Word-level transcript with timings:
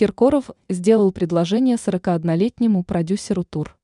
Киркоров 0.00 0.48
сделал 0.70 1.12
предложение 1.12 1.76
41-летнему 1.76 2.84
продюсеру 2.84 3.44
тур. 3.44 3.76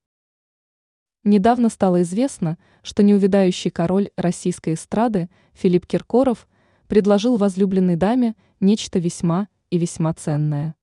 Недавно 1.24 1.68
стало 1.68 2.00
известно, 2.00 2.56
что 2.82 3.02
неувядающий 3.02 3.70
король 3.70 4.08
российской 4.16 4.72
эстрады 4.72 5.28
Филипп 5.52 5.86
Киркоров 5.86 6.48
предложил 6.86 7.36
возлюбленной 7.36 7.96
даме 7.96 8.34
нечто 8.60 8.98
весьма 8.98 9.48
и 9.68 9.76
весьма 9.76 10.14
ценное. 10.14 10.74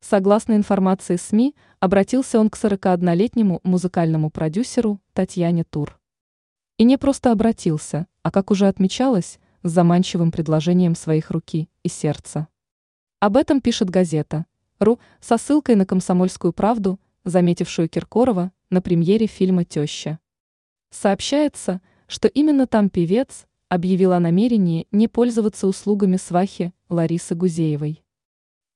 Согласно 0.00 0.54
информации 0.54 1.14
СМИ, 1.14 1.54
обратился 1.78 2.40
он 2.40 2.50
к 2.50 2.56
41-летнему 2.56 3.60
музыкальному 3.62 4.28
продюсеру 4.28 5.00
Татьяне 5.12 5.62
Тур. 5.62 6.00
И 6.78 6.84
не 6.84 6.98
просто 6.98 7.30
обратился, 7.30 8.08
а, 8.24 8.32
как 8.32 8.50
уже 8.50 8.66
отмечалось, 8.66 9.38
с 9.62 9.70
заманчивым 9.70 10.32
предложением 10.32 10.96
своих 10.96 11.30
руки 11.30 11.70
и 11.84 11.88
сердца. 11.88 12.48
Об 13.20 13.36
этом 13.36 13.60
пишет 13.60 13.88
газета 13.88 14.46
«Ру» 14.78 14.98
со 15.20 15.38
ссылкой 15.38 15.74
на 15.74 15.86
«Комсомольскую 15.86 16.52
правду», 16.52 17.00
заметившую 17.24 17.88
Киркорова 17.88 18.52
на 18.70 18.82
премьере 18.82 19.26
фильма 19.26 19.64
«Теща». 19.64 20.18
Сообщается, 20.90 21.80
что 22.06 22.28
именно 22.28 22.66
там 22.66 22.90
певец 22.90 23.46
объявил 23.68 24.12
о 24.12 24.20
намерении 24.20 24.86
не 24.90 25.08
пользоваться 25.08 25.66
услугами 25.66 26.16
свахи 26.16 26.72
Ларисы 26.88 27.34
Гузеевой. 27.34 28.04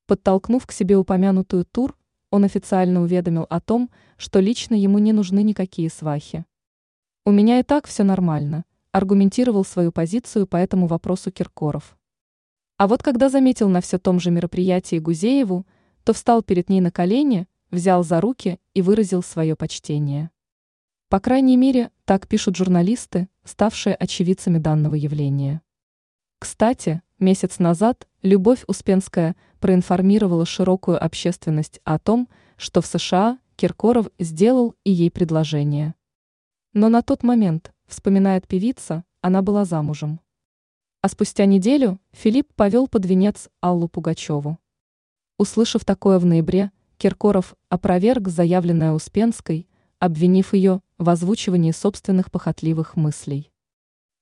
Подтолкнув 0.07 0.65
к 0.65 0.71
себе 0.71 0.97
упомянутую 0.97 1.65
тур, 1.65 1.95
он 2.31 2.43
официально 2.43 3.01
уведомил 3.01 3.45
о 3.49 3.59
том, 3.59 3.89
что 4.17 4.39
лично 4.39 4.75
ему 4.75 4.99
не 4.99 5.13
нужны 5.13 5.43
никакие 5.43 5.89
свахи. 5.89 6.45
«У 7.25 7.31
меня 7.31 7.59
и 7.59 7.63
так 7.63 7.87
все 7.87 8.03
нормально», 8.03 8.65
аргументировал 8.91 9.63
свою 9.63 9.91
позицию 9.91 10.47
по 10.47 10.57
этому 10.57 10.87
вопросу 10.87 11.31
Киркоров. 11.31 11.97
А 12.77 12.87
вот 12.87 13.03
когда 13.03 13.29
заметил 13.29 13.69
на 13.69 13.81
все 13.81 13.99
том 13.99 14.19
же 14.19 14.31
мероприятии 14.31 14.99
Гузееву, 14.99 15.65
то 16.09 16.13
встал 16.13 16.41
перед 16.41 16.69
ней 16.69 16.81
на 16.81 16.89
колени, 16.89 17.47
взял 17.69 18.03
за 18.03 18.19
руки 18.19 18.59
и 18.73 18.81
выразил 18.81 19.21
свое 19.21 19.55
почтение. 19.55 20.31
По 21.07 21.19
крайней 21.19 21.55
мере, 21.55 21.91
так 22.03 22.27
пишут 22.27 22.55
журналисты, 22.55 23.29
ставшие 23.43 23.93
очевидцами 23.93 24.57
данного 24.57 24.95
явления. 24.95 25.61
Кстати, 26.39 27.03
месяц 27.19 27.59
назад 27.59 28.07
Любовь 28.23 28.63
Успенская 28.65 29.35
проинформировала 29.59 30.47
широкую 30.47 30.97
общественность 30.99 31.79
о 31.83 31.99
том, 31.99 32.27
что 32.57 32.81
в 32.81 32.87
США 32.87 33.37
Киркоров 33.55 34.07
сделал 34.17 34.73
и 34.83 34.89
ей 34.89 35.11
предложение. 35.11 35.93
Но 36.73 36.89
на 36.89 37.03
тот 37.03 37.21
момент, 37.21 37.71
вспоминает 37.85 38.47
певица, 38.47 39.03
она 39.21 39.43
была 39.43 39.63
замужем. 39.63 40.21
А 41.03 41.07
спустя 41.07 41.45
неделю 41.45 41.99
Филипп 42.13 42.51
повел 42.55 42.87
под 42.87 43.05
венец 43.05 43.47
Аллу 43.61 43.87
Пугачеву. 43.87 44.57
Услышав 45.39 45.85
такое 45.85 46.19
в 46.19 46.25
ноябре, 46.25 46.69
Киркоров 46.97 47.55
опроверг 47.69 48.27
заявленное 48.27 48.91
Успенской, 48.91 49.69
обвинив 49.97 50.53
ее 50.53 50.81
в 50.97 51.09
озвучивании 51.09 51.71
собственных 51.71 52.29
похотливых 52.29 52.97
мыслей. 52.97 53.49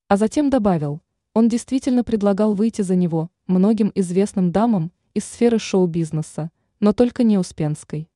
А 0.09 0.17
затем 0.17 0.51
добавил, 0.51 1.01
он 1.33 1.49
действительно 1.49 2.03
предлагал 2.03 2.53
выйти 2.53 2.83
за 2.83 2.95
него 2.95 3.31
многим 3.47 3.91
известным 3.95 4.51
дамам 4.51 4.91
из 5.15 5.25
сферы 5.25 5.57
шоу-бизнеса, 5.57 6.51
но 6.79 6.93
только 6.93 7.23
не 7.23 7.39
Успенской. 7.39 8.07